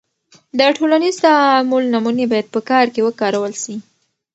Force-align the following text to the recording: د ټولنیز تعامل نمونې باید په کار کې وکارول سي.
د 0.57 0.59
ټولنیز 0.77 1.15
تعامل 1.25 1.83
نمونې 1.93 2.25
باید 2.31 2.47
په 2.53 2.59
کار 2.69 2.85
کې 2.93 3.01
وکارول 3.07 3.53
سي. 3.63 3.75